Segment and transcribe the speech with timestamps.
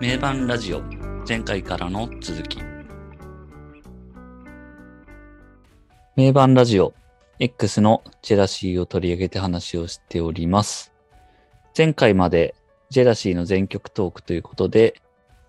[0.00, 0.82] 名盤ラジオ
[1.26, 2.58] 前回からの続き。
[6.16, 6.94] 名盤ラジオ
[7.38, 10.92] X のジェラシーを取り上げて話をしております。
[11.78, 12.56] 前回まで
[12.90, 15.00] ジェラシーの全曲トークということで、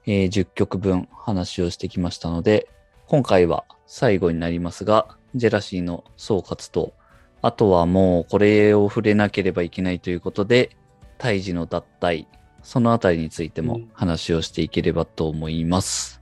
[0.06, 2.70] えー10曲分話をしてきましたので
[3.08, 6.94] 今回は最後になりますがジェラシーの総括と
[7.42, 10.78] あとはもうこれを触れなければいけないということで
[11.18, 12.28] 胎児の脱退
[12.66, 16.20] そのあたりについても話をしていければと思います。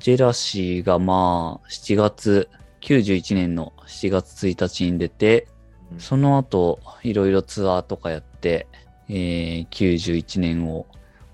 [0.00, 2.50] ジェラシーがまあ、7月、
[2.82, 5.48] 91年の7月1日に出て、
[5.96, 8.68] その後、いろいろツアーとかやって、
[9.08, 10.86] えー91年を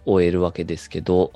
[0.07, 1.33] 終えるわけですけど、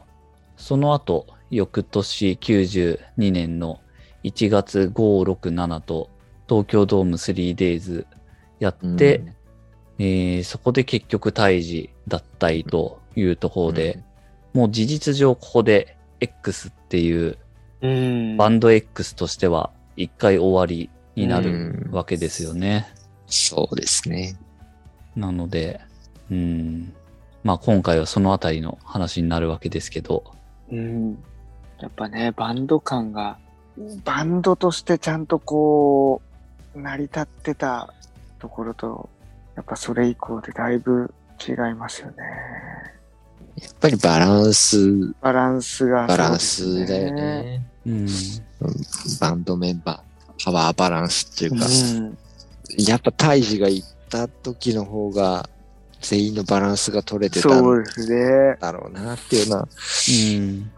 [0.56, 3.80] その後、翌年92年の
[4.22, 6.08] 1月5、6、7と
[6.48, 8.06] 東京ドーム 3days
[8.60, 9.34] やって、うん。
[9.98, 14.02] えーそこで結局胎児脱退というところで、
[14.54, 17.38] もう事実上ここで X っていう
[17.80, 18.36] うん。
[18.36, 22.88] バンド X としては一回終わりになるうんわけですよね。
[23.26, 24.36] そうですね。
[25.16, 25.80] なので、
[26.30, 26.92] うん。
[27.44, 30.24] まあ今回はそのあたりの話になるわけですけど、
[30.70, 31.12] うん。
[31.80, 33.38] やっぱね、バンド感が、
[34.04, 36.20] バンドとしてちゃんとこ
[36.74, 37.94] う、成り立ってた
[38.38, 39.08] ところと、
[39.54, 41.12] やっぱそれ以降でだいぶ
[41.46, 42.16] 違いますよね。
[43.62, 47.12] やっぱりバランス、バランスが、バランスだよ。
[47.12, 47.66] ね。
[47.86, 48.06] うん。
[49.20, 52.18] バンドメンバー、パワーバランスっていうか、うん。
[52.78, 55.48] やっぱ胎児が行った時の方が、
[56.00, 58.56] 全員のバランスが取れてたそうんですね。
[58.60, 59.68] だろうなっていうのは
[60.08, 60.70] うん。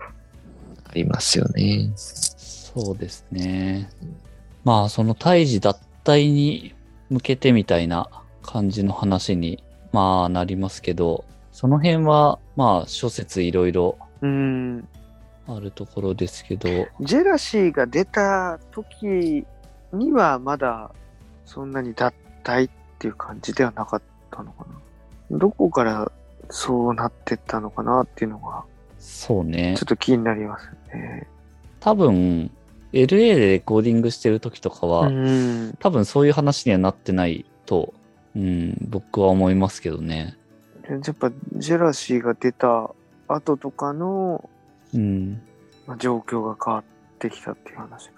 [0.85, 1.91] ありますよね。
[1.95, 3.91] そうですね。
[4.65, 6.75] まあその胎児脱退に
[7.11, 8.09] 向けてみたいな
[8.43, 11.25] 感じの話にまあなりますけど、
[11.61, 14.89] その辺はまあ諸説いろいろうん。
[15.47, 16.71] あるところですけど、
[17.03, 19.45] ジェラシーが出た時
[19.93, 20.91] にはまだ
[21.45, 22.15] そんなに脱
[22.45, 24.65] 退っていう感じではなかったのか
[25.31, 25.37] な。
[25.39, 26.11] どこから
[26.49, 28.65] そうなってったのかなっていうのが
[28.99, 29.87] そうねちょっ。
[29.87, 31.27] と気になりますね。
[31.81, 32.51] 多分
[32.95, 35.75] LA でレコーディングしてる時とかは、うん。
[35.79, 37.93] 多分そういう話にはなってないと、
[38.35, 40.39] うん、僕は思いますけどね。
[40.99, 42.91] でやっぱジェラシーが出た
[43.29, 44.49] 後とかの、
[44.93, 45.41] うん。
[45.87, 46.85] まあ、状況が変わっ
[47.19, 48.11] てきたっていう話。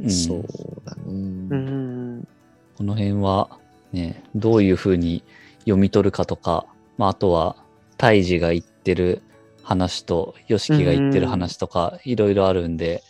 [0.00, 0.44] うん、そう
[0.84, 1.02] だね。
[1.06, 2.28] うん。
[2.76, 3.58] この辺は
[3.92, 5.22] ね、どういうふうに
[5.60, 6.66] 読み取るかとか、
[6.98, 7.56] まあ、あとは、
[7.96, 9.22] 胎児が言ってる
[9.62, 13.02] 話と、ヨシキが言ってる話とか、いろいろあるんで、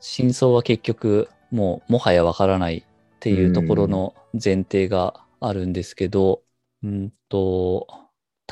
[0.00, 2.84] 真相は結局、もう、もはやわからないっ
[3.20, 6.42] ていうところの前提があるんですけど、
[6.82, 7.86] うんと、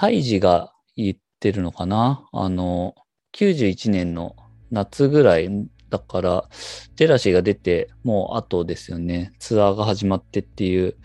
[0.01, 2.27] 胎児が言ってるのかな？
[2.33, 2.95] あの、
[3.35, 4.35] 91年の
[4.71, 5.51] 夏ぐらい
[5.91, 6.49] だから、
[6.97, 9.35] ジェラシーが出て、もう後ですよね。
[9.39, 10.97] ツアーが始まってっていう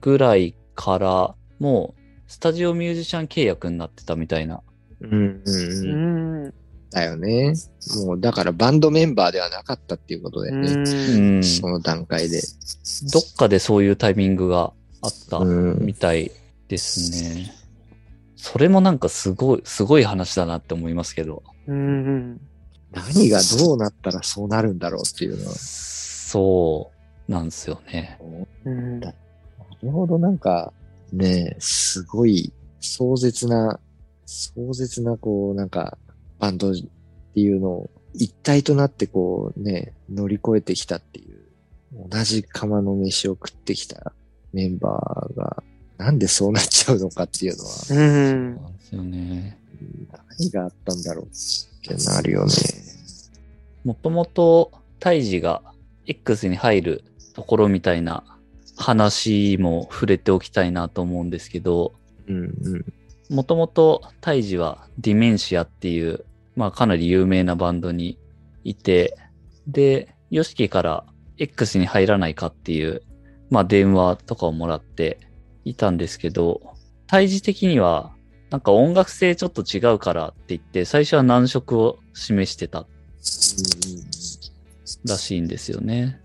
[0.00, 4.62] ぐらいから、もうスタジオミュージシャン契約になってたみたいな。
[5.00, 5.50] うんう
[6.46, 6.54] ん。
[6.92, 7.52] だよね。
[8.04, 10.70] もうだからバンドメンバーではなかったっていうことだよね。
[10.70, 11.42] うん。
[11.42, 12.42] その段階で。
[13.12, 16.30] どっかでそういうタイミングがあったうんみたい
[16.68, 17.65] ですね。
[18.46, 21.42] それもなんかすごい、すごい話だなって思いますけど。
[21.66, 22.40] うん。
[22.92, 25.54] 何がどうなったらそうなるんだろうっていうのは。
[25.56, 26.92] そ
[27.28, 28.20] うなんですよね。
[28.64, 29.00] うん。
[29.00, 29.10] な
[29.82, 30.72] るほど、なんか、
[31.12, 33.80] ねすごい壮絶な、
[34.26, 35.98] 壮絶な、こう、なんか、
[36.38, 36.74] バンドっ
[37.34, 41.40] ていうのを一体となってこうね、乗り越えてきたっていう、
[42.08, 44.12] 同じ釜の飯を食ってきた
[44.52, 45.64] メンバーが、
[45.98, 48.56] なんでそうなっちゃうのかっていうのは、うん。
[48.56, 49.58] なんですよね。
[50.38, 51.28] 何があったんだろうっ
[51.88, 52.52] てなるよね。
[53.84, 55.62] もともと、胎児が
[56.06, 57.04] X に入る
[57.34, 58.24] ところみたいな
[58.76, 61.92] 話も触れておきたいなと思うんですけど。
[63.28, 66.24] もともとタイジはディメンシアっていう、
[66.54, 68.18] まあかなり有名なバンドに
[68.64, 69.16] いて、
[69.66, 71.04] で、ヨシキから
[71.38, 73.02] X に入らないかっていう、
[73.50, 75.18] まあ電話とかをもらって
[75.66, 76.74] いたんですけど、
[77.06, 78.12] タイジ的には
[78.50, 82.86] なんか音楽性ちょっと違うからって言って、最初は難色を示してた
[85.04, 86.20] らしいんですよね。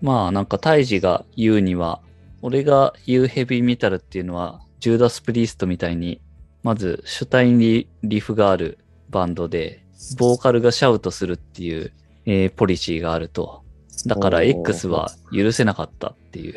[0.00, 2.00] まあなんかタイジが言うには、
[2.40, 6.20] 俺が言うヘビーメタルっていうのは、ジューダス・プリーストみたいに、
[6.62, 8.78] まず主体にリフがある
[9.10, 9.84] バンドで、
[10.18, 11.92] ボーカルがシャウトするっていう、
[12.24, 13.62] えーポリシーがあると。
[14.06, 16.56] だから X は許せなかったっていう。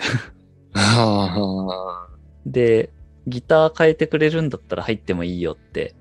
[0.74, 2.08] あ
[2.46, 2.92] で、
[3.28, 5.96] ギター変えてくれるんだったら入ってもいいよって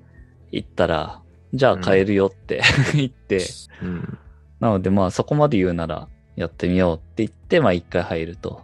[0.52, 2.62] 言ったら、じゃあ変えるよって
[2.94, 3.44] 言って、
[3.82, 4.18] うん。
[4.60, 8.62] なのでまあそこまで言うならやってみようって言って、まあ一回入ると。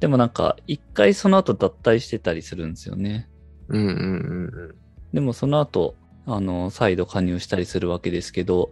[0.00, 3.28] でもなんか一回その後脱退してたりするんですよね。
[3.68, 4.74] うんうんうん
[5.12, 5.96] でもその後、
[6.26, 8.70] あの、再度加入したりするわけですけど、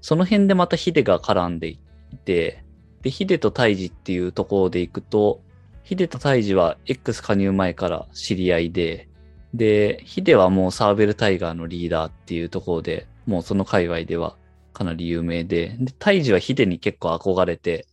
[0.00, 1.78] その辺でまたヒデが絡んでい
[2.24, 2.64] て、
[3.02, 5.42] で、ヒデとタイジっていうところでいくと、
[5.86, 9.08] ヒデとタイジは X 加入前から知り合いで、
[9.54, 14.36] で、ヒデはもうサーベルタイガーのリーダーっていうところで、もうその界隈では
[14.72, 17.86] かなり有名で、で、タイジはヒデに結構憧れて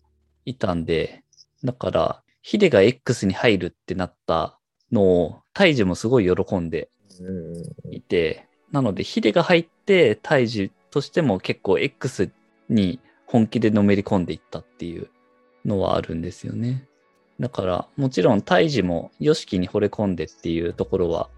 [0.43, 1.23] いたんで、
[1.63, 4.57] だから、ヒデが X に入るってなった
[4.91, 6.89] のを、タイジもすごい喜んで。
[7.91, 12.31] いて、なので、ヒデが入って、タイジとしても結構 X
[12.69, 15.11] に本気でのめり込んでいったっていう
[15.63, 16.87] のはあるんですよね。
[17.39, 21.29] だから、もちろんタイジも YOSHIKI に惚れ込んでっていうところは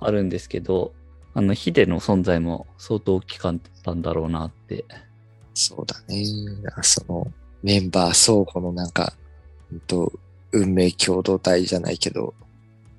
[0.00, 0.92] あるんですけど、
[1.34, 4.84] あの、ヒデの存在も相当大きかったんだろうなって。
[5.54, 6.24] そうだね。
[6.82, 7.32] その
[7.62, 9.12] メンバー相互のなんか、
[9.70, 10.12] ほんと
[10.52, 12.34] 運命共同体じゃないけど、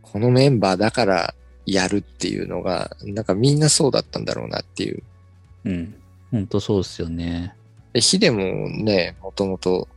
[0.01, 1.35] このメンバーだから
[1.65, 5.03] やるっていうのが、なんかみんなそうだったんだろうなっていう。
[5.65, 5.95] うん。
[6.31, 7.55] ほんとそうですよね。
[7.94, 9.88] でヒデもね、もともと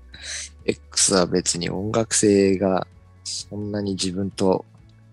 [0.66, 2.86] X は別に音楽性が
[3.24, 4.64] そんなに自分と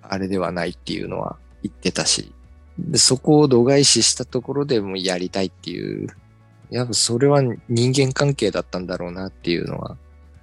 [0.02, 2.34] あれではないっていうのは言ってたし、
[2.78, 6.08] でそこを度外視したところでもやりたいっていう、
[6.70, 9.98] やっぱそれは人間関係だったんだろうなっていうのは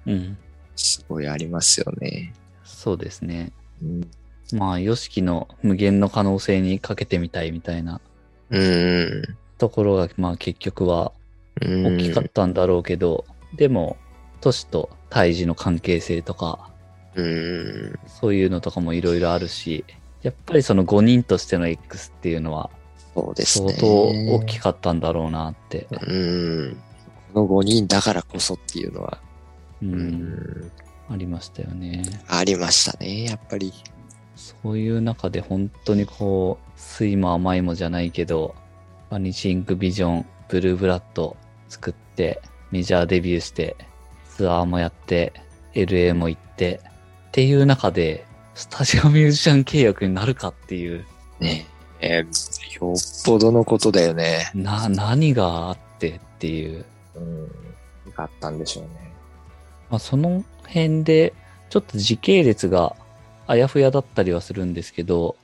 [0.05, 0.37] うん。
[0.75, 2.33] すごいありますよね。
[2.63, 3.51] そうですね。
[3.83, 4.11] うん。
[4.53, 8.01] まあ、YOSHIKI の無限の可能性にかけてみたいみたいな
[8.49, 9.23] うん。
[9.57, 11.11] ところが、まあ結局は
[11.61, 13.25] うん大きかったんだろうけど、
[13.55, 13.97] でも、
[14.39, 16.71] 都市と胎児の関係性とか、
[17.13, 17.99] うん。
[18.07, 19.85] そういうのとかもいろいろあるし、
[20.23, 22.69] やっぱりその5人としての X っていうのは
[23.13, 23.73] そうですね。
[23.73, 25.87] 相当大きかったんだろうなって。
[25.89, 26.77] うん。
[27.33, 29.19] この5人だからこそっていうのは、
[29.81, 29.93] う、うん
[30.23, 30.71] ん、
[31.09, 32.03] ありましたよね。
[32.27, 33.73] ありましたね、やっぱり。
[34.35, 38.55] そういう中で本当にこう、酸いも甘いもじゃないけど、
[39.09, 41.35] バニシングビジョン、ブルーブラッド
[41.67, 42.41] 作って、
[42.71, 43.75] メジャーデビューして、
[44.35, 45.33] ツアーもやって、
[45.73, 46.81] LA も行って、
[47.29, 48.25] っていう中で、
[48.55, 51.05] スタジオミュージシャン契約になるかっていう、
[51.39, 51.67] ね
[52.01, 54.51] えーよっぽどのことだよね。
[54.55, 56.85] な、何があってっていう。
[57.15, 57.41] うん。
[57.43, 57.49] よ
[58.15, 59.13] かったんでしょうね。
[59.89, 61.33] まあ、その辺で、
[61.69, 62.95] ちょっと時系列が
[63.47, 65.35] あやふやだったりはするんですけど、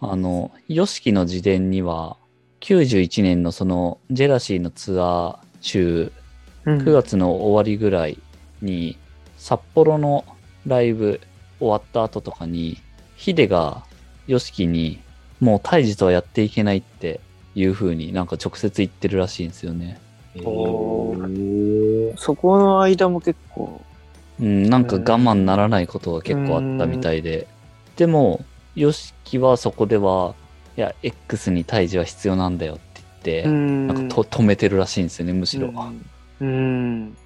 [0.00, 2.16] あの、ヨシキの自伝には、
[2.60, 6.19] 91年のその、ジェラシーのツアー中、うん
[6.64, 8.18] 9月の終わりぐらい
[8.62, 8.96] に、
[9.36, 10.24] 札幌の
[10.66, 11.20] ライブ
[11.58, 12.78] 終わった後とかに、
[13.16, 13.84] ヒデが
[14.26, 15.00] ヨシキに、
[15.40, 17.20] もうタイジとはやっていけないって
[17.54, 19.98] いう風になんか直接言ってるらしいんですよね。
[20.44, 23.80] おーそこの間も結構、
[24.40, 27.46] うん、なんか我慢ならないことが結構あったみたいで。
[27.96, 30.34] でも、ヨシキはそこでは、
[30.76, 32.82] いや、X に胎児は必要なんだよって
[33.24, 35.72] 言って、んなんかと止めてるらしいんですよね、むしろ。
[36.40, 36.48] うん。
[36.48, 37.16] うん。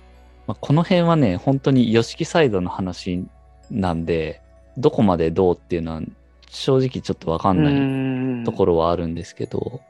[0.47, 3.25] まあ、この辺はね、本当に YOSHIKI サイドの話
[3.71, 4.43] なんで、
[4.77, 6.03] どこまでどうっていうのは
[6.49, 9.81] 正直ちょっとわかんないところはあるんですけど、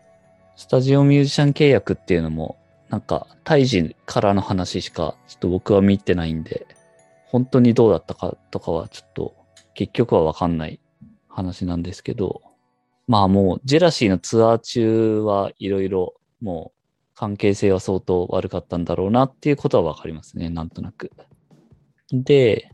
[0.56, 2.56] スタジオミュージシャン契約っていうのも、
[2.88, 6.66] なんか、胎児からの話しか、ちょっと僕は見てないんで、
[7.26, 9.34] 本当にどうだったかとかはちょっと、
[9.74, 10.78] 結局はわかんない
[11.28, 12.40] 話なんですけど、
[13.08, 16.73] まあもう、ジェラシーのツアー中はいろいろ、もう、
[17.14, 21.12] 関係性は相当悪かったんだろうなっていうことはわかりますね、なんとなく。
[22.12, 22.70] で、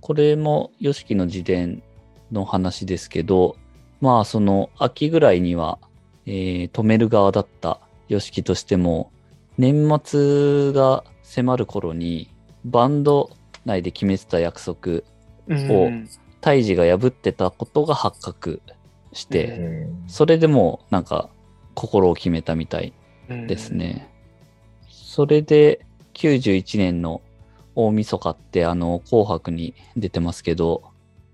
[0.00, 1.82] これも YOSHIKI の自伝
[2.30, 3.56] の話ですけど、
[4.00, 5.78] まあその秋ぐらいには、
[6.26, 9.12] えー止める側だった YOSHIKI としても、
[9.58, 12.30] 年末が迫る頃に
[12.64, 13.30] バンド
[13.64, 15.02] 内で決めてた約束、
[15.48, 16.08] うん。
[16.40, 18.62] タイジが破ってたことが発覚
[19.12, 20.04] して、うん。
[20.08, 21.30] それでもうなんか
[21.74, 22.92] 心を決めたみたい
[23.46, 23.70] です。
[23.70, 24.08] ね。
[24.88, 25.84] それで
[26.14, 27.20] 91年の
[27.74, 30.82] 大晦日ってあの紅白に出てますけど、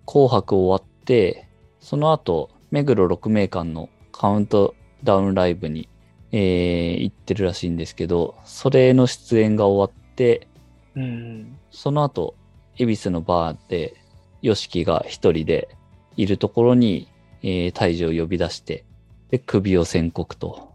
[0.07, 1.49] 紅白終わって、
[1.81, 4.75] その後、目黒6名間のカウント
[5.05, 5.89] ダウンライブに、
[6.33, 10.49] えー行ってるらしいんですけど、それの出演が終わって、
[10.95, 11.57] うん。
[11.71, 12.35] その後、
[12.77, 13.95] 恵比寿のバーで、
[14.43, 15.69] ヨシキが一人で
[16.17, 17.09] いるところに、
[17.43, 18.85] えー、胎児を呼び出して、
[19.31, 20.68] で、首を宣告と。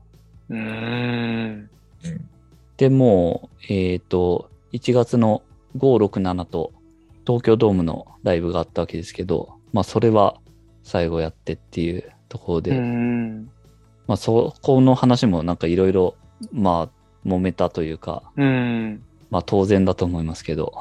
[0.49, 1.69] うん。
[2.77, 5.43] で、もう、えっ、と、1月の
[5.77, 6.73] 5、6、7と
[7.25, 10.39] 東京ドームのライブがあったわけですけど、まあそれは
[10.83, 13.49] 最後やってっていうところで、うん。
[14.07, 16.15] まあそこの話もなんかいろいろ、
[16.51, 19.03] まあ揉めたというか、うん。
[19.29, 20.73] まあ当然だと思いますけど、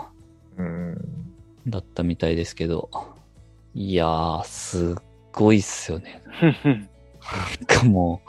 [0.59, 0.99] うん。
[1.69, 2.91] だったみたいですけど、
[3.75, 4.95] いやー、すっ
[5.33, 6.23] ごいっすよね。
[7.23, 8.21] なんかも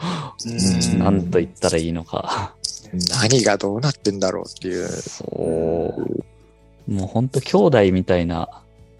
[0.96, 2.56] うなんと言ったらいいのか。
[3.22, 4.88] 何がどうなってんだろうっていう。
[4.88, 5.26] そ
[6.88, 6.92] う。
[6.92, 8.50] もうほんと兄弟みたいな、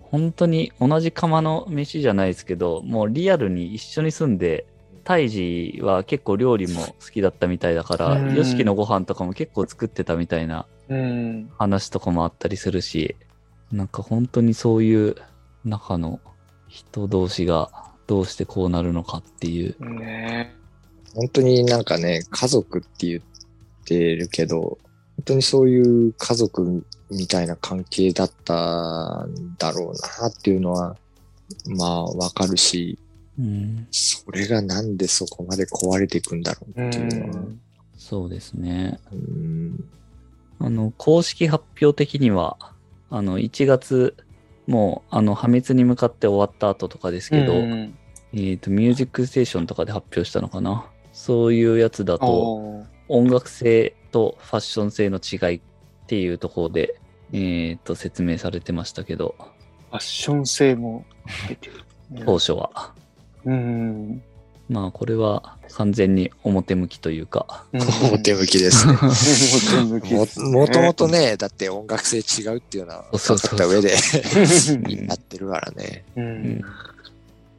[0.02, 4.66] 本当に同じ釜の飯じゃないですけど、もうリアルに一緒に住んで、
[5.04, 11.52] タイジは結構料理も好きだったみたいだから、うんヨシキのご飯とかも結構作ってたみたいなうん。
[11.58, 13.16] 話とかもあったりするし、
[13.72, 15.16] なんか本当にそういう
[15.66, 16.20] 中の
[16.68, 17.70] 人同士が
[18.08, 19.76] どうしてこうなるのかっていう。
[19.98, 20.56] ね
[21.16, 23.22] 本当になんかね、家族って言っ
[23.86, 24.80] てるけど、本
[25.26, 30.96] 当にそういう家族みたいな関係だったんだろうなっていうのは、
[31.68, 32.98] まあわかるし、
[33.38, 37.60] うん、それがなんでそこまで壊れていくんだろううっていうのは、ん。
[37.98, 39.00] そうですね。
[39.12, 39.90] うん
[40.60, 42.58] あの、公式発表的には、
[43.10, 44.16] あの、1月、
[44.68, 47.98] もう、あの、破滅に向かって終わった後とかですけど、うん
[48.34, 50.88] えっ、と、ミュージックステーションとかで発表したのかな？
[51.12, 55.62] そういうやつだと、音楽性とファッション性の違いっ
[56.08, 57.00] ていうところで、
[57.32, 59.36] えっ、と、説明されてましたけど、
[59.92, 61.06] ファッション性も
[61.48, 61.74] 出てる。
[62.26, 62.94] 当初は。
[63.46, 64.24] うん。
[64.74, 68.94] まあ、これは完全に表向きというか、表向きですね。
[69.78, 73.92] 表向きもですねもともとね、だって音楽性違うっていうのは分かった上で
[75.08, 76.04] やってるからね。
[76.16, 76.62] うん。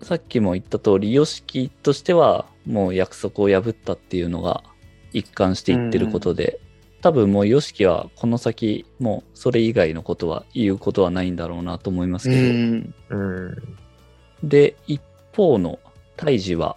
[0.03, 4.65] さっきも言った通り、ヨシキとしてはもう約束を破ったっていうのが
[5.13, 6.59] 一貫して言ってることで、
[7.01, 12.95] 多分もうヨシキはこの先もうそれ以外のことは言うことはないんだろうなと思いますうけど、ん。
[13.11, 13.17] う
[14.43, 14.49] ん。
[14.49, 15.01] で、一
[15.33, 15.79] 方の
[16.17, 16.77] タイジは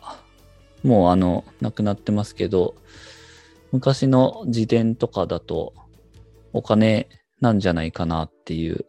[0.83, 2.75] もうあの亡くなってますけど、
[3.71, 5.73] 昔の自伝とかだと
[6.53, 7.09] お金
[7.41, 8.85] なんじゃないかなっていう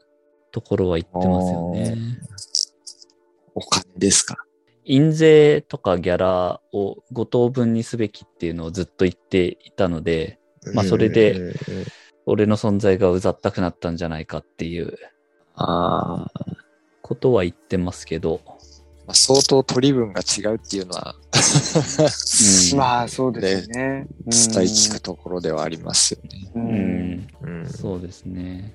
[0.53, 1.97] ところは言ってますよね。
[3.55, 4.37] お金ですか？
[4.85, 10.39] 印税とかギャラを5等分にすべきっていうのをずっと言っていたので、
[10.75, 11.55] まあそれで
[12.25, 14.97] 俺の存在がうざったくなったんじゃないかっていう
[15.57, 16.33] ああ、
[17.03, 18.41] ことは言ってますけど、
[19.07, 21.17] まあ、相当取り分が違うっていうのは、
[22.73, 23.75] うんまあ、そうですよね。
[23.75, 26.51] 伝え聞くところではありますよね。
[26.55, 26.59] う。
[26.59, 27.67] うんん、うん。
[27.67, 28.75] そうですね。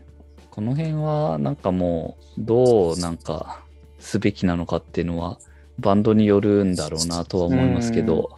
[0.50, 3.64] この辺はなんかもうどうなんか
[4.00, 5.40] すべきなのかっていうのは
[5.80, 8.38] バンドによるんだろうなとは思いますけど、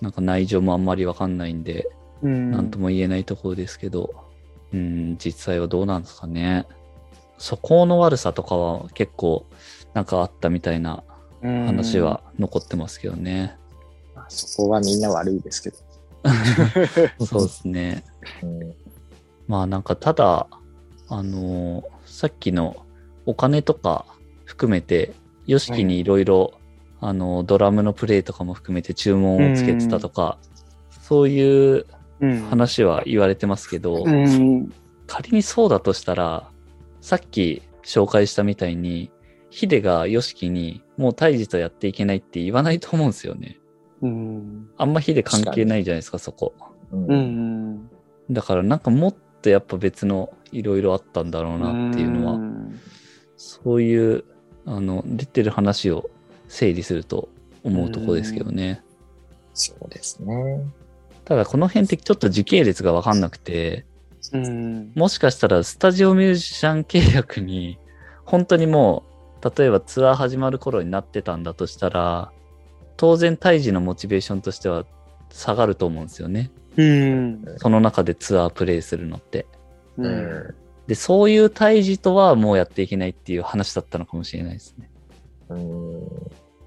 [0.00, 1.88] なんか内情もあんまりわかんないんで、
[2.22, 2.50] うん。
[2.50, 4.14] なんとも言えないところですけど、
[4.72, 6.66] うん、実際はどうなんですかね。
[7.38, 9.46] 素行の悪さとかは結構
[9.94, 11.02] なんかあったみたいな
[11.42, 13.56] 話は残ってますけどね。
[14.26, 15.76] まあそこはみんな悪いですけど。
[17.24, 18.04] そうですね。
[18.42, 18.74] うん
[19.48, 20.48] まあなんかただ、
[21.08, 22.76] あのーさっきの
[23.26, 24.06] お金とか
[24.44, 25.12] 含めて、
[25.46, 26.52] ヨシキにいろいろ、
[27.00, 30.38] あのードラムのプレイとかも含めて注文をつけてたとか、
[31.02, 31.86] そういう
[32.20, 32.40] うん。
[32.48, 34.72] 話は言われてますけど、うん。
[35.06, 36.48] 仮にそうだとしたら、
[37.00, 39.10] さっき紹介したみたいに、
[39.50, 43.58] ヒデがヨシキにもうタイジとやっていけないって言わないと思うんですよね。
[44.02, 44.70] うん。
[44.76, 46.54] あんまヒデ関係ないじゃないですか、そこ。
[46.92, 47.90] うんうん。
[48.30, 52.78] だからなんかもっとやっぱ別のいろいろあったんだろうなっていうのは、ん
[53.36, 54.24] そういう、
[54.64, 56.10] あの、出てる話を
[56.48, 57.28] 整理すると
[57.62, 58.82] 思うとこですけどね。
[59.54, 60.60] そうですね。
[61.24, 63.84] ただこの辺ってちょっと時系列がわかんなくて、
[64.32, 64.92] うん。
[64.94, 67.78] もしかしたらスタジオミュージシャン契約に、
[68.24, 69.04] 本当にも
[69.42, 72.32] う、例えばツアー始まる頃になってたんだとしたら、
[72.96, 74.84] 当然胎児のモチベーションとしては
[75.30, 76.50] 下がると思うんですよね。
[76.76, 77.44] うん。
[77.58, 79.46] その中でツアープレイするのって。
[79.98, 80.02] う。
[80.02, 80.54] うんん。
[80.86, 84.90] で、そういう胎児とはもうやっていけないっていう話だったのかもしれないですね。
[85.48, 86.08] うん。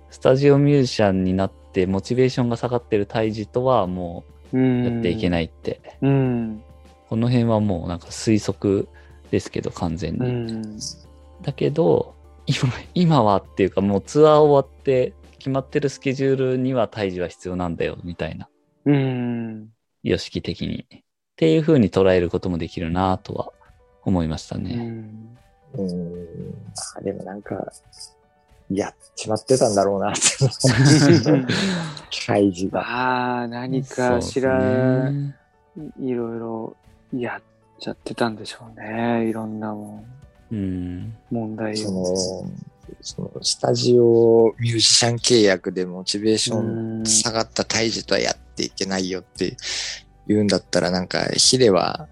[0.10, 5.30] スタジオミュージシャンになってモチベーションが下がってる胎児とはもうやっていけい。
[5.30, 5.82] ないって。
[6.02, 6.64] うん。
[7.08, 8.88] この辺はもうなんか推測
[9.32, 10.20] ですけど完全に。
[10.20, 10.80] うん。
[11.42, 12.58] だけど、今、
[12.96, 18.48] 今はっていうかもうツアー終わって決まってるスケジュールには胎児は必要なんだよみたいな。
[18.86, 19.70] うん。
[20.04, 20.86] 様式的に。
[20.92, 21.02] っ
[21.36, 23.52] ていう風に捉えることもできるなとは
[24.04, 24.76] 思いましたうね。
[24.76, 25.38] ん。
[25.74, 26.52] うん。
[26.76, 27.56] まあでもなんか、
[28.70, 30.22] やっちまってたんだろうなって。
[32.28, 32.82] 開示が。
[32.82, 35.36] ああ、何かしらね
[36.00, 36.76] いろいろ
[37.14, 37.42] やっ
[37.80, 39.28] ちゃってたんでしょうね。
[39.28, 40.06] いろんなも
[40.52, 41.16] んうん。
[41.32, 42.46] 問題そを。
[42.90, 49.56] の、そのスタジオミュージシャン契約でモチベーションうん下がった胎児とはやっていけないよって
[50.28, 52.08] 言うんだったら、なんか、ヒデは、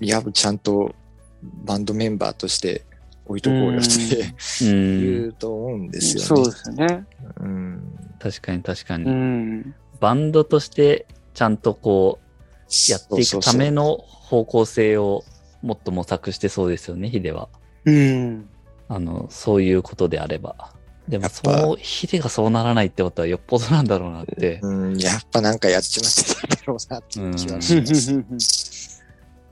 [0.00, 0.94] いや、ちゃんと
[1.42, 2.84] バンドメンバーとして
[3.26, 5.00] 置いとこうよってうん。
[5.00, 6.26] 言うと思うんですよね。
[6.26, 7.06] そうですよね。
[7.40, 7.98] うん。
[8.18, 9.04] 確かに確かに。
[9.04, 9.74] うん。
[10.00, 13.84] バンドとしてちゃんとこう、やっていくための。
[13.84, 15.24] の方向性を
[15.62, 17.48] もっと模索してそうですよね、ヒデは。
[17.84, 18.48] うん。
[18.94, 20.74] あの、そういうことであれば。
[21.08, 24.60] でも、そう、ヒデがそうならないってことはよっぽどなんだろうなって。
[24.62, 29.04] うん、やっぱなんかやっちまってたんだろうなっていう気はします。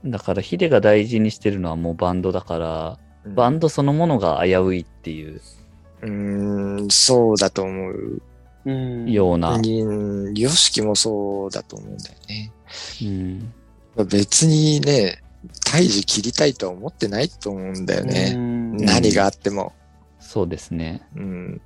[0.05, 5.39] だから、ヒデが大事にしてるのはもうバンドだから、うんバンドそのものが危ういっていう
[6.01, 8.21] うん、そうだと思う。
[8.65, 9.11] うん。
[9.11, 9.53] ような。
[9.55, 12.51] うん、ヨシキもそうだと思うんだよね。
[13.03, 13.05] う
[14.03, 14.07] ん。
[14.07, 15.21] 別にね、
[15.65, 18.35] 胎児切りたいとは思ってないと思うんだよね。
[18.71, 19.73] うん何があっても。
[20.19, 21.01] そうですね。
[21.15, 21.61] うん。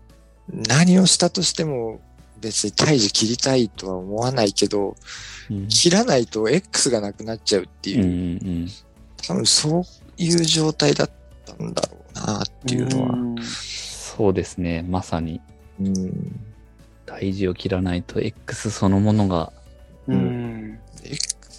[0.52, 2.00] 何をしたとしても
[2.40, 4.96] 別に胎児切りたいとは思わないけど、
[5.50, 5.68] うん。
[5.68, 8.68] 切らないと X がなくなっちゃうってうんういう、ん
[9.28, 9.84] 多分そう
[10.18, 11.10] いう状態だっ
[11.46, 13.10] たんだろうなっていうのは。
[13.14, 13.36] うん。
[13.44, 14.84] そうですね。
[14.88, 15.42] まさに。
[15.80, 16.40] うん。
[17.06, 19.52] 大事を切らないと X そのものが。
[20.08, 20.80] うん。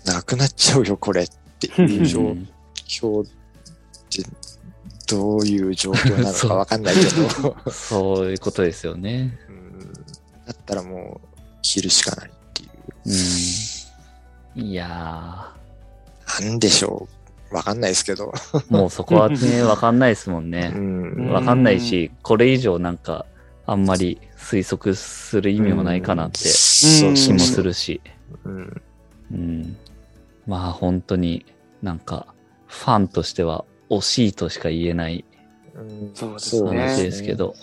[0.06, 2.48] なくなっちゃうよ、これっていう状うん
[2.86, 3.30] 況っ
[4.08, 4.22] て
[5.06, 9.38] どういう状況なのかわかんないけど、そういうことですよね。
[9.48, 9.56] うん
[10.46, 11.28] だったらもう
[11.60, 12.70] 切るしかないっていう。
[14.56, 14.62] うん。
[14.62, 15.52] いや
[16.40, 17.08] なんでしょ
[17.50, 18.30] うわかんないですけど。
[18.30, 20.68] ー、もうそこはね、わかんないですもんうね。
[20.68, 21.30] ん。
[21.30, 23.26] わかんないし、これ以上なんか、
[23.66, 27.54] あんまり推測する意味もないかなってそう気もそうそう。
[27.56, 28.00] するし。
[28.44, 28.82] うん。
[29.32, 29.76] うん。
[30.46, 31.46] まあ本当に
[31.82, 32.26] なんか、
[32.66, 35.24] ファンとしては惜しいとしか言えない
[35.74, 37.34] うんそうですね話ですけ。
[37.34, 37.54] ど。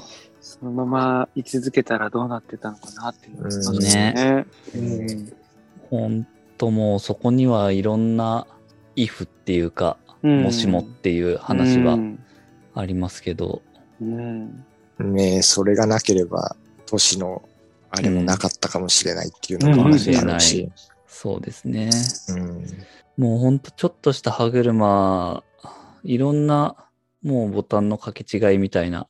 [0.41, 4.45] そのまま居続けたらどうなってたのかなっていうのがしますね。
[4.75, 5.33] うん
[5.89, 6.27] 本
[6.57, 8.47] 当もうそこにはいろんな
[8.95, 12.19] if っていうか、もしもっていう話はうん
[12.75, 13.61] ありますけど、
[14.01, 14.65] うん
[14.99, 16.55] ねえ、それがなければ、
[16.85, 17.41] 都市の
[17.89, 20.71] あれもなかったかもしれないっていうのもあるだろうし。
[21.07, 21.89] そうですね。
[22.29, 22.65] うん。
[23.17, 25.43] もうほんとちょっとした歯車、
[26.03, 26.75] いろんな
[27.23, 29.07] もうボタンの掛け違いみたいな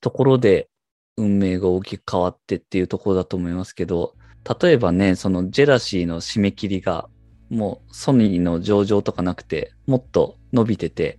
[0.00, 0.68] ところで
[1.16, 4.14] 運命が大きく変わってっていうところだと思いますけど、
[4.60, 7.08] 例えばね、そのジェラシーの締め切りが
[7.50, 11.18] もうソニーの上場とかなくて、もっと伸びてて、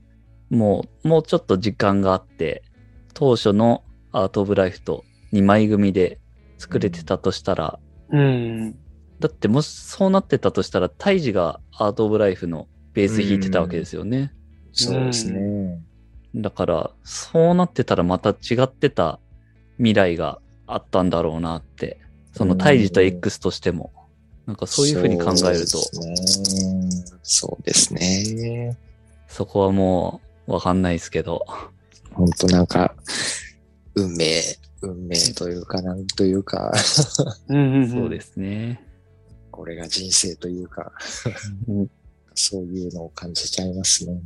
[0.49, 2.63] もう、もうちょっと時間があって、
[3.13, 6.19] 当初のアートオブライフと2枚組で
[6.57, 8.75] 作れてたとしたら、うん
[9.19, 14.33] だってもしそうなってたとしたら、タイジがアートオブライフのベース弾いてたわけですよね。
[14.73, 15.79] そうですね。
[16.36, 19.19] だから、そうなってたらまた違ってた
[19.77, 21.99] 未来があったんだろうなって。
[22.33, 23.91] そのタイジと X としても。
[24.45, 25.77] なんかそういうふうに考えると、
[27.21, 28.77] そうですね。
[29.27, 31.45] そこはもうわかんないですけど。
[32.12, 32.93] 本当なんか、
[33.95, 34.41] 運命、
[34.81, 36.73] 運命というか、なんというか、
[37.47, 38.83] うんそうですね。
[39.49, 40.91] これが人生というか、
[42.36, 44.19] そういうのを感じちゃいますね。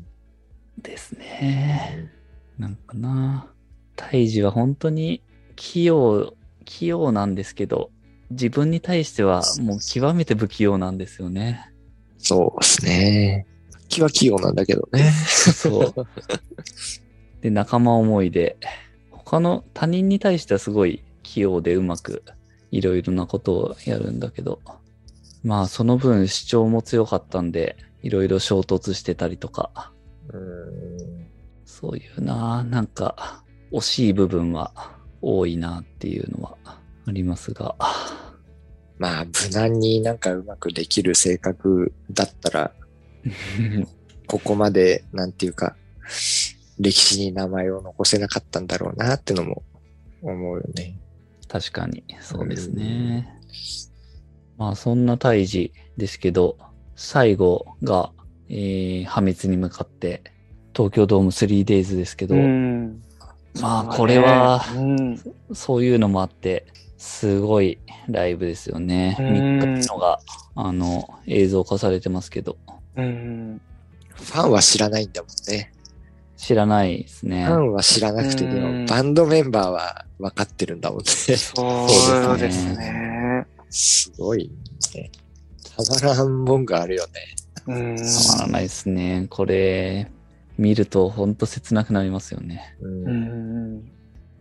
[0.81, 2.11] ですね。
[2.57, 3.51] なんかな。
[3.95, 5.21] タイジは本当に
[5.55, 6.33] 器用、
[6.65, 7.89] 器用なんですけど、
[8.29, 11.71] 自分に対してはもう極めて不器用なんですよね。
[12.17, 13.47] そうですね。
[13.89, 15.11] 気は器用なんだけどね。
[15.11, 15.93] そう。
[17.41, 18.57] で、仲間思いで、
[19.11, 22.23] 他の他人に対してはすごい器用でうまく
[22.71, 24.61] いろいろなことをやるんだけど、
[25.43, 29.96] まあその分主張も強かったんで、いろいろ衝突してたりとか、うん
[31.65, 36.57] そういうな、なんか惜しい部分は多いなっていうのは
[37.05, 37.75] ありますが、
[38.97, 42.71] まあ、無難になんかうまくできる性格だったら、
[44.27, 45.75] ここまで、なんていうか、
[46.79, 49.63] 歴史に名前を残せなかったんだろうなってのも
[50.21, 50.99] 思うよね。
[51.47, 53.33] 確かに、そうですね。
[54.57, 56.57] まあそんな胎児ですけど、
[56.95, 58.11] 最後が、
[58.49, 60.23] えー破滅に向かって、
[60.75, 63.01] 東京ドーム 3days ですけど、うん
[63.59, 65.19] まあこれは、うん
[65.53, 67.79] そういうのもあって、すごい
[68.09, 69.15] ライブですよね。
[69.19, 70.19] うん3日のが、
[70.55, 72.57] あの、映像化されてますけど、
[72.95, 73.61] うん
[74.13, 75.71] ファンは知らないんだもんね。
[76.37, 77.51] 知らないですねフ。
[77.51, 81.05] ァンは知らなくて、でうんもバンドメンバーは分かってるんだもんね。
[81.05, 83.45] そうですね。
[83.69, 84.51] すごい
[84.95, 85.11] ね。
[85.75, 87.13] たまらんもんがあるよね。
[87.67, 88.03] うんた
[88.37, 89.27] まらないですね。
[89.29, 90.09] これ、
[90.57, 92.75] 見るとほんと切なくなりますよね。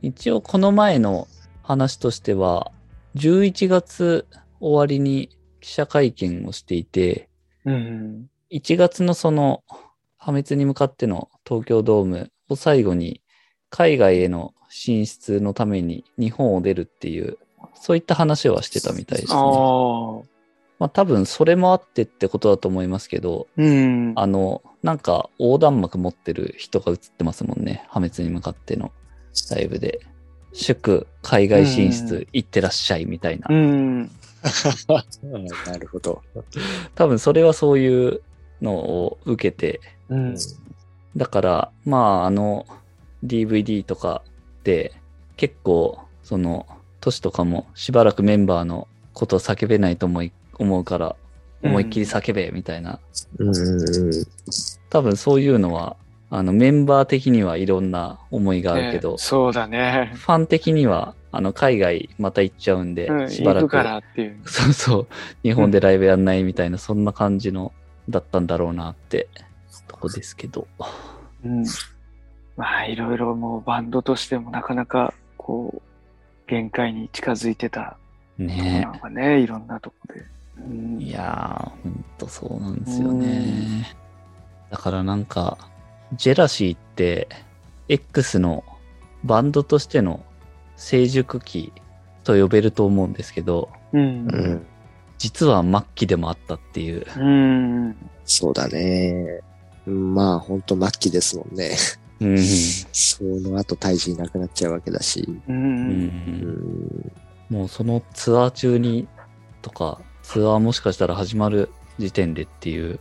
[0.02, 1.28] 一応この前の
[1.62, 2.72] 話としては、
[3.16, 4.26] 11月
[4.60, 7.28] 終わりに記者会見をしていて、
[7.64, 8.30] うん。
[8.50, 9.64] 1月のその
[10.16, 13.22] 破滅に向かっての東京ドームを最後に
[13.70, 17.38] 海外への進出のために日本を出るっていう、
[17.74, 20.28] そういった話はしてたみたいですあね。
[20.78, 20.84] あ。
[20.84, 24.12] まあ多分それもあってってことだと思いますけど、うん。
[24.16, 27.84] あの、なんか横断幕持ってる人が映ってますもんね。
[27.88, 28.92] 破滅に向かっての
[29.50, 30.00] ライブで。
[30.58, 33.46] 祝海外進出行ってらっしゃいみたいな。
[33.50, 34.04] うん。
[35.66, 36.22] なるほど。
[36.94, 38.22] 多分それはそういう
[38.62, 40.36] のを受けて、うん。
[41.16, 42.66] だから、まああの
[43.24, 44.22] DVD とか
[44.64, 44.94] で
[45.36, 46.66] 結構その
[47.00, 51.16] 年とかもしばらくメンバーのことを叫べないと思い思うから
[51.62, 53.00] 思いっきり叫べみたいな
[53.38, 54.12] うんうんうん。
[54.90, 55.96] 多分そういうのは、
[56.30, 60.12] あの、メンバー的にはいろんな思いがあるけど、ねそうだね。
[60.14, 63.30] ファン的には、あの、海外また行っちゃうんで、うん。
[63.30, 64.40] しばらく、行くからっていう。
[64.44, 65.06] そうそう、
[65.42, 67.72] 日本でライブやんないみたいな、そんな感じの、
[68.08, 69.28] だったんだろうなって、
[69.88, 70.66] とこですけど。
[71.44, 71.64] うん。
[72.56, 75.82] まあ、いろいろもうバンドとしてもなかなか、こう、
[76.48, 77.98] 限界に近づいてた
[78.38, 80.24] ねなんかね、いろんなとこで。
[80.98, 83.96] いやー、ほんとそうなんですよね。
[84.70, 85.58] だからなんか、
[86.14, 87.28] ジェラシーって、
[87.88, 88.64] X の
[89.24, 90.24] バンドとしての
[90.76, 91.72] 成熟期
[92.24, 94.00] と呼べると思うんですけど、うん。
[94.00, 94.66] うん。
[95.18, 97.06] 実は末期でもあったっていう。
[97.16, 97.96] うん。
[98.24, 99.40] そうだね。
[99.86, 101.76] うんまあ、ほんと末期ですもんね。
[102.20, 102.38] うん。
[102.38, 105.28] その後大事いなくなっちゃうわけだし。
[105.48, 105.52] う。
[105.52, 107.12] ん、
[107.48, 109.06] もうそのツアー中に
[109.62, 112.98] とか、ツアーもしかしたら始まる時点でっていう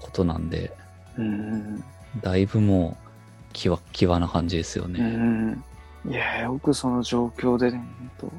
[0.00, 0.72] ことなんで、
[1.18, 1.84] うん。
[2.22, 3.08] だいぶもう、
[3.52, 5.00] キワッキワな感じですようね。
[5.00, 5.62] ん。
[6.08, 7.84] いや、よくその状況でね、
[8.18, 8.36] ほんと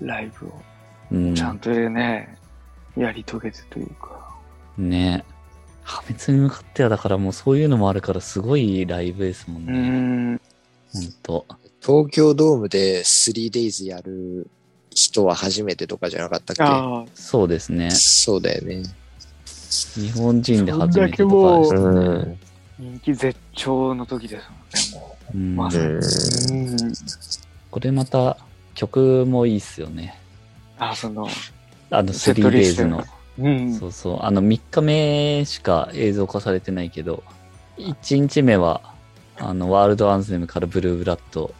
[0.00, 0.52] ライブを
[1.12, 1.34] うん。
[1.34, 2.38] ちゃんとね、
[2.96, 4.34] やり遂げてというか。
[4.78, 5.22] ね。
[5.82, 9.78] 破滅に向かってはだからもうそういうのもあるからすごいライブですもんうね。
[10.34, 10.40] ん。
[10.90, 11.46] ほんと。
[11.82, 14.48] 東京ドームで 3days やる
[15.14, 16.62] 人は初めてとかじゃなかったっけ？
[16.62, 17.90] ああ、そうですね。
[17.90, 18.82] そうだよね。
[19.94, 22.08] 日本人で初めてとかでしたうね。
[22.32, 22.38] ん。
[22.78, 24.50] 人気絶頂の時です
[24.92, 25.86] もんね、もうんまさうん。
[25.86, 26.00] う。
[26.00, 26.92] うん。
[27.70, 28.36] これまた
[28.74, 30.18] 曲もいいっすよね。
[30.78, 31.28] あ、その、
[31.90, 33.04] あのセットリスト 3days の。
[33.38, 33.74] うん。
[33.74, 34.18] そうそう。
[34.22, 37.22] あの3日目しか映像化されてないけど、
[37.78, 38.80] 1日目は、
[39.38, 41.52] あの、ワールドアンセムからブルーブラッド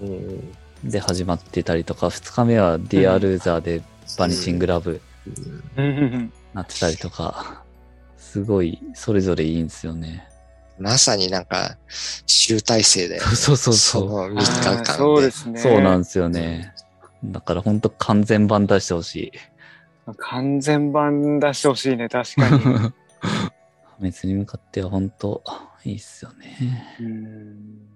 [0.00, 0.52] うん。
[0.84, 3.82] で始まってたりとか、2日目はディアルーザーで
[4.18, 5.00] バニシングラブ
[5.76, 6.32] うん。
[6.54, 7.62] なってたりとか、
[8.16, 10.28] すごい、それぞれいいんですよね。
[10.78, 11.76] まさになんか、
[12.26, 13.22] 集大成だよ。
[13.22, 14.34] そうそうそう。
[14.34, 14.84] の3日間で。
[14.84, 15.60] そうですね。
[15.60, 16.74] そうなんですよね。
[17.24, 19.32] だから本当完全版出してほしい。
[20.16, 22.58] 完全版出してほしいね、確かに。
[22.64, 22.92] 破
[24.00, 25.44] 滅に向かっては本当
[25.84, 26.96] いいっすよね。
[27.00, 27.88] うん。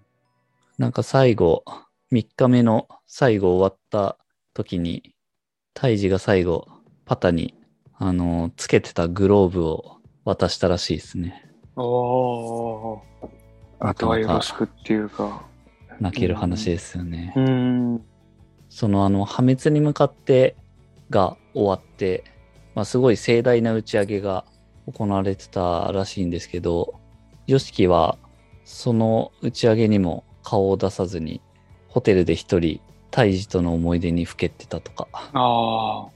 [0.78, 1.64] なんか最後、
[2.12, 4.18] 3日目の最後終わった
[4.54, 5.14] 時に、
[5.74, 6.68] タイジが最後、
[7.04, 7.54] パタに、
[7.94, 11.50] あの、つけてたグローブを渡したらしいですね。
[11.76, 13.00] おー。
[13.80, 15.46] あとはよろしくっていうか。
[16.00, 17.32] 泣ける話ですよね。
[17.36, 18.04] うん。
[18.68, 20.56] そのあの、破滅に向かって
[21.10, 22.24] が終わって、
[22.74, 24.44] まあすごい盛大な打ち上げが
[24.92, 26.94] 行われてたらしいんですけど、
[27.46, 28.18] ヨシキは
[28.64, 31.40] その打ち上げにも顔を出さずに、
[31.96, 36.06] ホテルで一人、タイジとの思い出にふけってたとか、あ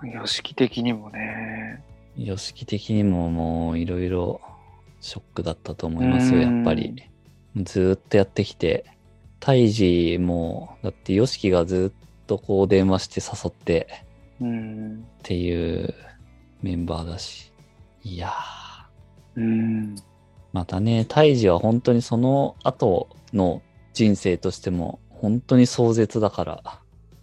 [0.00, 0.06] あ。
[0.06, 1.84] 様式的にもね。
[2.16, 4.40] ヨシキ的にももういろいろ
[5.02, 6.94] ショックだったと思いますよ、やっぱり。
[7.54, 8.86] ずーっとやってきて、
[9.40, 14.06] タイジも、だってヨシキがずっとこう電話して誘って、
[14.40, 15.04] うん。
[15.18, 15.94] っていう
[16.62, 17.52] メンバーだし。
[18.04, 19.96] いやー、うん。
[20.54, 23.60] またね、タイジは本当にその後の
[23.92, 26.62] 人生としても本当に壮絶だから、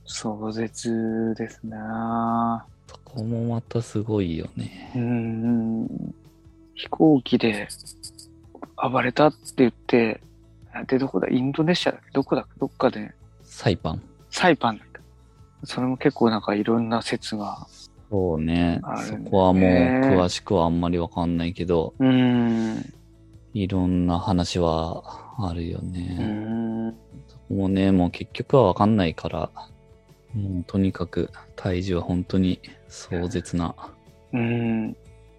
[0.05, 4.91] 壮絶ですなそこもまたすごいよね。
[4.95, 5.87] うん。
[6.75, 7.67] 飛行機で
[8.91, 10.21] 暴れたって言って、
[10.85, 11.27] で、どこだ？
[11.27, 12.11] インドネシアだっけ？
[12.11, 12.43] どこだ？
[12.43, 14.01] っけどっかで、サイパン。
[14.29, 14.99] サイパンだっけ
[15.63, 17.65] それも結構なんかいろんな説が。
[18.11, 22.93] そうねそこはもう詳しくはあんまりわかんないけど、うん。
[23.55, 25.03] いろんな話は
[25.39, 26.93] あるようね。
[27.49, 29.49] もね、もう結局はわかんないから、
[30.33, 33.75] もうとにかくタイジは本当に壮絶な
[34.33, 34.93] うん。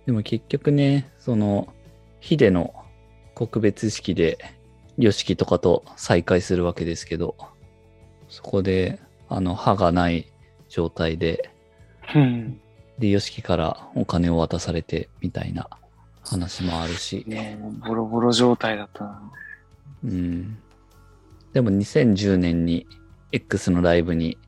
[0.07, 1.73] でも結局ね、その、
[2.21, 2.75] ヒデの
[3.35, 4.38] 告別式で、
[4.97, 7.37] ヨシキとかと再会するわけですけど、
[8.29, 10.33] そこで、あの、歯がない
[10.68, 11.51] 状態で、
[12.14, 12.61] うん。
[12.99, 15.68] で、ヨシキからお金を渡されてみたいな
[16.25, 17.25] 話もあるし、
[17.61, 19.33] もうボロボロ状態だったな。
[20.05, 20.59] うん。
[21.59, 22.87] でも2010年に
[23.33, 24.38] X のライブに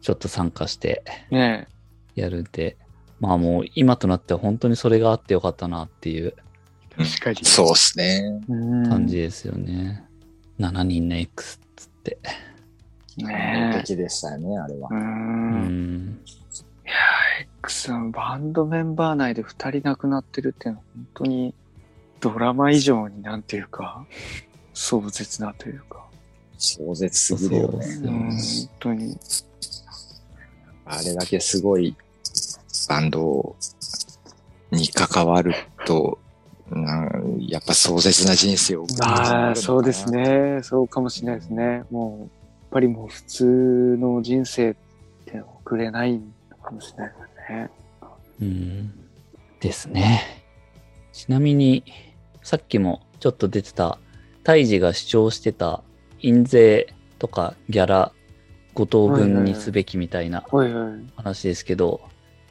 [0.00, 1.68] ちょっと参加してね
[2.16, 2.76] やるんで、
[3.20, 6.34] まあもう今となっては本当にそれがあってよかったなっていう
[6.98, 7.04] え。
[7.04, 7.44] 確かに。
[7.44, 8.42] そうっすね。
[8.48, 8.88] うん。
[8.88, 10.04] 感じですよね。
[10.58, 12.18] 7人の X っつって。
[13.18, 14.94] ねえ的でしたよね、あれはう。。
[14.96, 15.00] うん
[16.06, 16.20] ん。
[17.62, 21.54] X のバンドメンバー内で二人亡くなってるっていうのは本当に
[22.18, 24.04] ドラマ以上になんていうか、
[24.74, 26.08] 壮絶なというか。
[26.58, 27.86] 壮絶すぎるよね。
[28.04, 28.38] 本
[28.80, 29.16] 当に。
[30.84, 31.96] あれだけすごい
[32.88, 33.56] バンド
[34.70, 35.54] に関わる
[35.86, 36.18] と、
[36.70, 40.10] なんやっぱ壮絶な人生をああ、そうです。
[40.10, 40.60] ね。
[40.62, 41.84] そうかもしれないですね。
[41.90, 42.28] もう、やっ
[42.70, 44.74] ぱりもう普通の人生っ
[45.24, 47.14] て送れないのかもしれないで
[47.46, 47.70] すね。
[48.40, 48.92] うん。
[49.60, 50.44] ですね。
[51.12, 51.84] ちなみに、
[52.42, 53.98] さっきもちょっと出てた、
[54.44, 55.82] 胎児が主張してた
[56.20, 58.12] 印税とかギャラ
[58.74, 60.44] 5等分にすべきみたいな。
[61.16, 62.00] 話ですけど、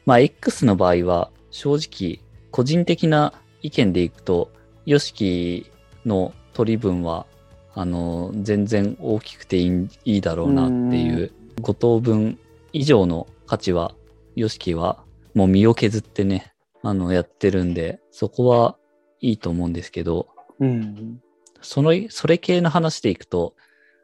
[0.05, 2.19] まあ X の場合は正直
[2.51, 4.51] 個人的な意見でいくと、
[4.85, 5.71] ヨシキ
[6.05, 7.25] の取り分は
[7.73, 12.39] あの全然大きくていいだろうなっていう5等分
[12.73, 13.93] 以上の価値は
[14.35, 15.03] ヨシキは
[15.33, 18.77] もう身を削ってね、あのやってるんで、そこは
[19.19, 20.27] いいと思うんですけど、
[20.59, 21.21] うん。
[21.61, 23.55] その、それ系の話でいくと、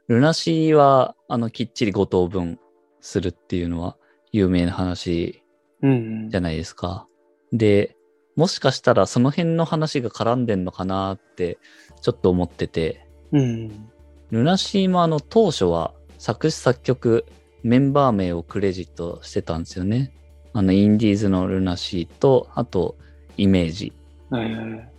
[0.07, 2.59] ルナシーは、あの、きっちり5等分
[3.01, 3.97] するっていうのは
[4.31, 5.43] 有名な話
[5.83, 6.29] うん。
[6.29, 7.07] じゃないですか。
[7.51, 7.95] で、
[8.35, 11.59] もしかしたらその辺の話が絡んでんのかなって
[12.01, 13.89] ちょっと思ってて、うん。
[14.31, 17.25] ルナシーもあの当初は作詞作曲
[17.61, 20.13] メンバー名をクレジットしてたんですよね。
[20.53, 22.97] あのインディーズのルナシーと、あと
[23.37, 23.93] イメージ。
[24.29, 24.89] はいはい。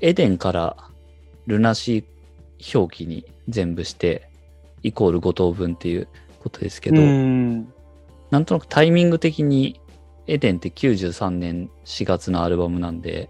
[0.00, 0.76] エデンから
[1.46, 4.28] ルナシー表記に全部して、
[4.82, 6.08] イコール5等分っていう
[6.40, 7.72] ことですけど、うん。
[8.30, 9.80] なんとなくタイミング的に
[10.26, 13.28] エデンって93年4月のアルバムなんで、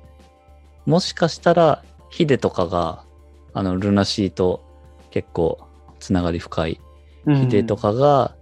[0.86, 3.04] もしかしたらヒデとかが、
[3.54, 4.62] あの、ルナシーと
[5.10, 5.58] 結構
[5.98, 6.80] つながり深い
[7.26, 8.34] ヒデとかが、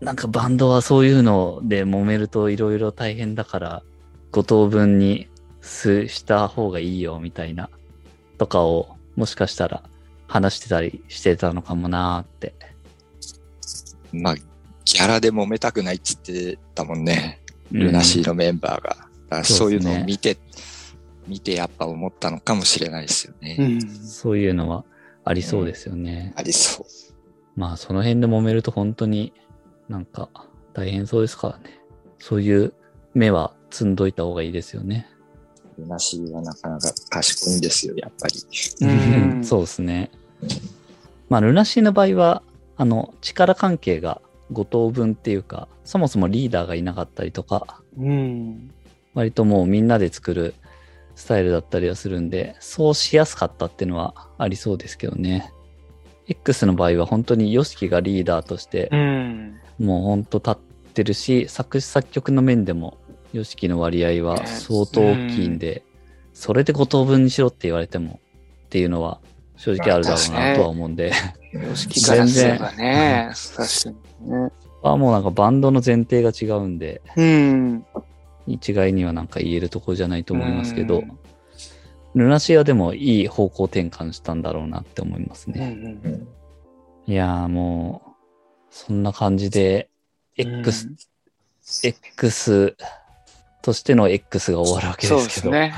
[0.00, 3.82] なんかバンドはそういうので揉めるといろいろ大変だから、
[4.32, 5.28] 5等分に
[5.60, 7.70] すした方がいいよみたいな、
[8.36, 9.82] とかをもしかしたら
[10.28, 12.54] 話してたりしてたのかもなーって。
[14.12, 17.40] まあ、ギャラで揉めたくないって言ってたもんね。
[17.72, 18.90] ルナシーのメンバーが。
[18.90, 19.06] だか
[19.38, 20.38] らそういうのを見て、
[21.26, 23.56] 見てやっぱ思ったのかもしれないですよね。
[23.58, 23.80] うん。
[23.80, 24.84] そういうのは
[25.24, 26.32] ありそうですよね。
[26.36, 26.86] ありそう。
[27.56, 29.32] まあその辺で揉めると本当に
[29.88, 30.30] なんか
[30.74, 31.80] 大変そうですからね。
[32.20, 32.72] そういう
[33.14, 35.08] 目は積んどいた方がいいですよね。
[35.78, 38.34] ルナシーはなかなか賢いんですよ、やっぱり。
[38.80, 40.10] うんそうですね。
[41.28, 42.42] まあルナシーの場合は
[42.76, 44.20] あの力関係が
[44.52, 48.70] 5等分っていうかそもそもリーダーがいなかったりとかうん。
[49.14, 50.54] 割ともうみんなで作る
[51.16, 55.52] スタイルだったりはするんでそうしやすかったっていうのはありそうですけどね。
[56.28, 59.58] X の場合は本当に YOSHIKI がリーダーとしてうん。
[59.78, 60.56] もうほんと立っ
[60.94, 62.98] てるし、作詞作曲の面でも、
[63.32, 65.84] ヨシキの割合は相当大きいんで、
[66.32, 68.20] それで5等分にしろって言われても
[68.66, 69.20] っていうのは
[69.56, 71.12] 正直あるだろうなとは思うんで、
[71.52, 73.30] 様式からすればね。
[73.56, 74.50] 確かにね。
[74.82, 77.84] はもうなんかバンドの前提が違うんで、うん。
[78.46, 81.18] 一概にはなんか言えるところじゃないと思いますけどうん、
[82.14, 85.66] ルナシアでもいい方向転換したんだろうなって思いますうんうね。
[85.66, 86.28] ん
[87.06, 88.10] いやーもう、
[88.70, 89.88] そんな感じで、
[90.36, 90.88] X、
[91.82, 92.76] X
[93.68, 95.20] としての X が終わるわけでけど。
[95.20, 95.74] ですすね。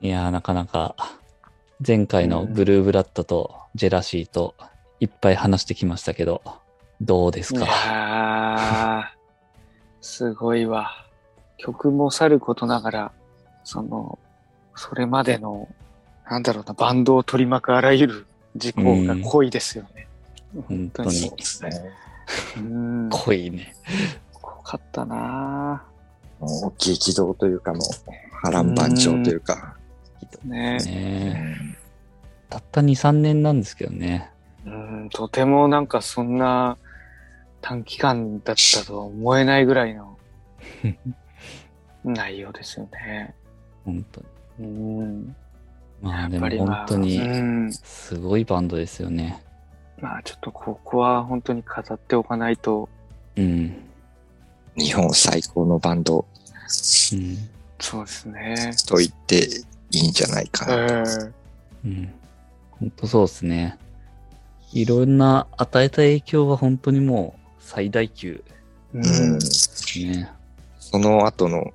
[0.00, 0.96] いやー、なかなか、
[1.86, 4.56] 前回のブルーブラッドとジェラシーと
[4.98, 6.42] いっぱい話してきましたけど、
[7.00, 9.04] どうですいかやー、
[10.00, 10.90] すごいわ。
[11.56, 13.12] 曲もさることながら、
[13.62, 14.18] その、
[14.74, 15.68] それまでの、
[16.28, 20.08] なんだろうな、バンドを取り巻くあらゆる事項が濃いですよね。
[20.68, 21.70] 本当にそうですね。
[22.56, 23.08] うん。
[23.08, 23.76] 濃 濃いね。
[24.64, 25.84] かったな
[26.40, 27.82] もう激動というかもう
[28.42, 29.76] 波乱万丈というか。
[29.80, 30.48] ぁ。
[30.48, 31.76] ねうねん
[32.50, 34.30] たった2、3年なんですけどね。
[34.66, 36.76] うん、とてもなんかそんな
[37.60, 40.16] 短期間だったとは思えないぐらいの
[42.04, 43.34] 内容ですよね。
[43.84, 44.22] 本当
[44.58, 44.66] に。
[44.66, 45.36] うん。
[46.02, 47.72] まあでもやっぱりまあ本当にうん。
[47.72, 49.42] すごいバンドですよね。
[50.00, 52.88] まあちょっとここは本当に語っておかないと、
[53.36, 53.83] うん。
[54.76, 56.26] 日本最高のバンド
[57.12, 57.36] うん。
[57.80, 58.70] そうですね。
[58.86, 59.46] と言って
[59.90, 61.02] いいんじゃないかうな。
[61.02, 61.34] ん。
[61.84, 62.14] うん。
[62.70, 63.78] 本当そうですね。
[64.72, 68.42] いろんな与えた影響は本当にもう最大級
[68.92, 69.38] ううんん。
[69.38, 70.28] ですね。
[70.80, 71.72] その後の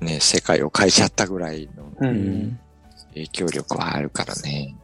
[0.00, 1.84] ね、世界を変えちゃったぐらいの。
[3.14, 4.74] 影響力はあるからね。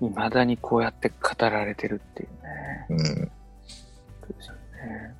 [0.00, 2.86] 未だにこうやって語られてるっていうね。
[2.88, 2.98] うん。
[2.98, 5.14] そうですよね。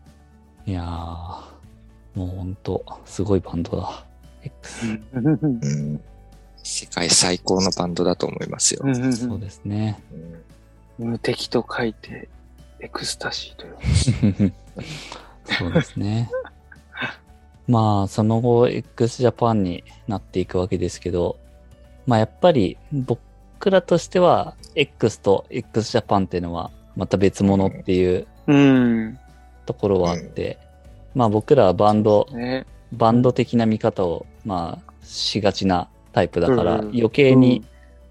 [0.67, 1.50] いやー、
[2.15, 4.05] もう本当すごいバンドだ。
[4.43, 4.87] X。
[5.15, 6.01] うん。
[6.63, 8.83] 世界最高のバンドだと思いますよ。
[9.15, 10.03] そうですね。
[10.13, 10.41] うん
[11.01, 12.29] 無敵と書いて、
[12.79, 14.53] エクスタシーという。
[15.47, 16.31] そうですね。
[17.67, 21.39] まあ、その後、x ジャパンになっていくわけですけど、
[22.07, 23.21] まあやっぱり僕
[23.71, 29.19] らとしては、X と x ジャパンっていうのはまた別物っていううん。
[29.65, 30.59] ところはあって、
[31.15, 32.67] まあ僕らはバンド、ね。
[32.93, 37.65] バンド的な見方を、まあ、しがちなタイプだから、うん余計に、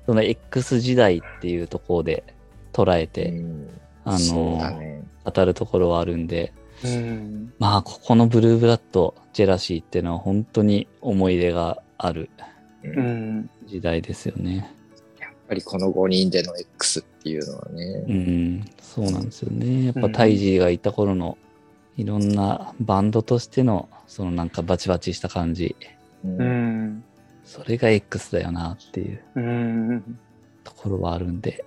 [0.05, 2.23] その X 時代っていうところで
[2.71, 3.69] 捉えて、うん
[4.05, 5.03] あのだね。
[5.25, 7.53] 語るところはあるんで、うん。
[7.59, 12.29] まあ、ここのブルーブラッド、ジェラシーっていうのは本当に思い出がある。
[13.67, 14.73] 時代ですよね。
[15.49, 18.59] ぱりこの5人での X っていうのはうね。
[18.59, 19.85] ん、そうなんですよね。
[19.85, 21.37] やっぱタイジーがいた頃の、
[21.99, 25.75] いろんなバンドとしての、そのなんかバチバチした感じ、
[26.23, 27.03] うんうん。
[27.43, 30.19] それが X だよなっていううん。
[30.63, 31.65] ところはあるんで、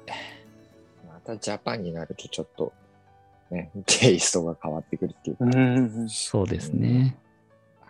[1.06, 2.72] またジャパンになるとちょっと、
[3.50, 6.08] ね、テイストが変わってくるっていうか、うん。
[6.08, 7.14] そうですね。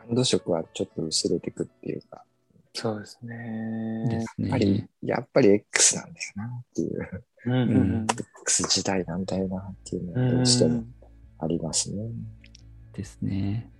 [0.08, 2.24] バンド色はちょっと薄れてくっていうか、
[2.74, 4.26] そうですでね。
[4.36, 7.52] すやっぱりね。、やっぱり X なんだよなっていう、うん。
[7.52, 7.56] う
[8.02, 8.06] ん
[8.42, 10.82] X 時代なんだよなっていうのはどうしても
[11.42, 12.02] ありますね。
[12.92, 13.70] ですね。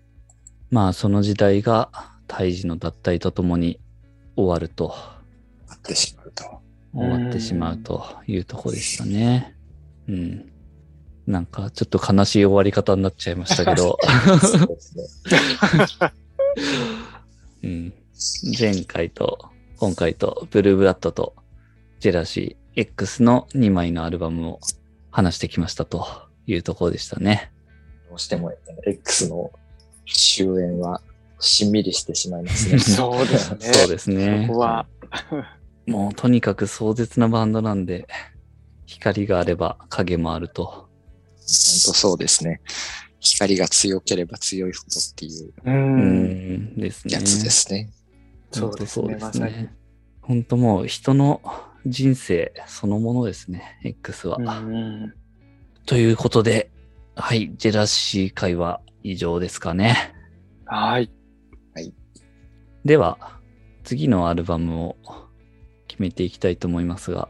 [0.70, 1.90] まあ、その時代が、
[2.26, 3.78] タイジの脱退とともに
[4.36, 4.94] 終わると、
[5.68, 6.44] あってしまうと。
[6.94, 9.54] 終わってしまうというところでしたね。
[10.08, 10.52] うん。
[11.26, 13.98] なんか、ちょっと悲しい終わり方になっちゃいましたけど、
[14.40, 15.04] そうですね。
[17.62, 17.94] うん。
[18.58, 21.34] 前回と今回とブルーブラッドと
[21.98, 24.60] ジェラシー X の2枚のアルバムを
[25.10, 26.06] 話してきましたと
[26.46, 27.51] いうところでしたね。
[28.12, 28.52] どうしても
[28.84, 29.50] X の
[30.06, 31.00] 終焉は
[31.40, 32.76] しんみりしてしまいますね。
[32.78, 33.58] そうですね。
[33.72, 34.52] そうですねこ。
[34.52, 34.86] こは、
[35.88, 38.06] もうとにかく壮絶なバンドなんで、
[38.84, 40.64] 光があれば影もあると。
[40.66, 40.86] 本
[41.38, 42.60] 当そうですね。
[43.18, 45.52] 光が強ければ強いほどっていうう。
[45.64, 47.14] うんんですね。
[47.14, 47.90] やつですね。
[48.50, 49.68] そうですね本当まさに。
[50.20, 51.40] 本当もう人の
[51.86, 54.36] 人生そのものですね、X は。
[54.36, 55.14] うん。
[55.86, 56.70] ということで、
[57.14, 60.14] はい、ジェラシー会は以上ですかね。
[60.66, 61.10] はい。
[62.84, 63.38] では、
[63.84, 64.96] 次のアルバムを
[65.86, 67.28] 決めていきたいと思いますが、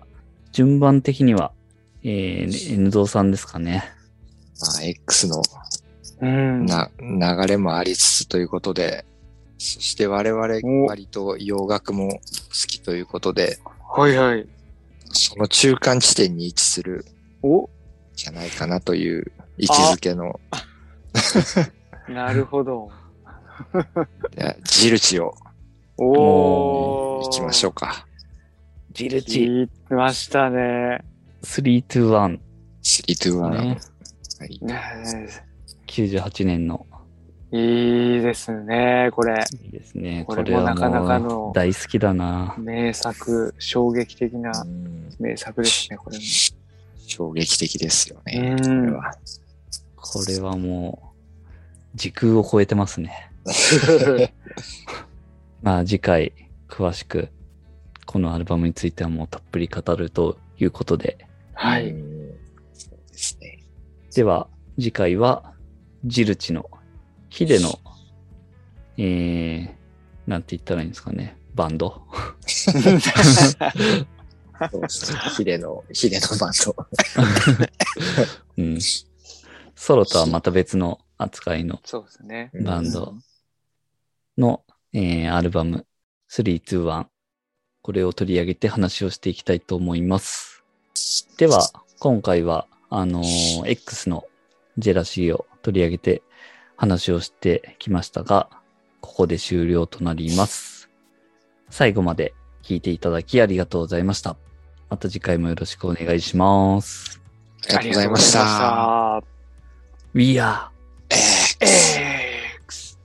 [0.53, 1.53] 順番的には、
[2.03, 3.85] えー、N ゾーさんですかね。
[4.61, 5.43] まあ、X の
[6.21, 6.65] うん。
[6.65, 9.05] な流れもありつつということで、
[9.59, 12.21] そして我々お割と洋楽も好
[12.67, 13.59] きということで、
[13.95, 14.49] はいはい。
[15.11, 17.05] その中間地点に位置する
[17.43, 17.69] お
[18.15, 20.41] じゃないかなという位置づけの
[22.09, 22.91] なるほど。
[24.37, 25.35] いやジルチを
[25.99, 27.25] おー。
[27.25, 28.07] 行きましょうか。
[28.93, 31.05] ジルチ聞いてましたね。
[31.45, 32.39] 321
[32.83, 33.51] 321。
[33.51, 33.79] ね。
[34.39, 34.81] はいね
[35.87, 36.87] 98年の。
[37.55, 39.45] いいですね、これ。
[39.63, 40.25] いいですね。
[40.27, 42.55] ここれはなかなかものう大好きだな。
[42.59, 46.23] 名作、衝撃的なうん名作ですね、これも。
[47.13, 48.57] 衝撃的ですよね。
[48.59, 49.15] こうんれは。
[49.97, 51.13] これはも
[51.95, 53.31] う、時空を超えてますね。
[55.63, 56.33] まあ次回、
[56.69, 57.29] 詳しく、
[58.07, 61.27] このアルバムについてはもうたっぷり語るということで。
[61.55, 61.93] はい。
[61.93, 61.95] で
[63.13, 63.59] すね。
[64.15, 65.53] では、次回は、
[66.05, 66.69] ジルチの、
[67.29, 67.79] ヒデの、
[68.97, 69.71] えー、
[70.27, 71.37] なんて言ったらいいんですかね。
[71.55, 72.03] バンド。
[75.37, 76.77] ヒデの、ヒデのバンド。
[78.59, 78.79] うん。
[79.75, 82.51] ソロとはまた別の扱いのそうですね。
[82.65, 83.15] バンド
[84.39, 85.87] の、えーアルバム
[86.31, 87.07] 321。
[87.83, 90.63] これを取り上げて話をしていきたいと思います。
[91.37, 94.25] では、今回は、あのー X の
[94.79, 96.23] ジェラシーを取り上げて
[96.77, 98.49] 話をしてきましたが、
[99.01, 100.89] ここで終了となります。
[101.71, 104.37] 最後まで聞いていただきありがとうございました。
[104.93, 107.19] また次回もよろしくお願いします。
[107.71, 109.17] ありがとうございました。
[109.17, 109.23] あ
[110.13, 110.69] We are
[111.09, 112.01] えりがとうございました。
[112.01, 112.99] えーくす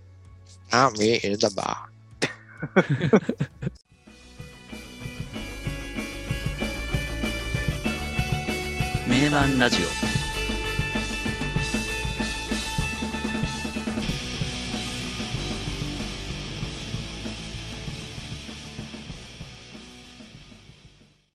[0.69, 1.87] ー、あ、me in the bar.
[9.07, 10.16] 名盤ラジオ